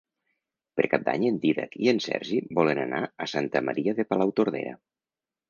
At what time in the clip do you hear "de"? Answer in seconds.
4.01-4.09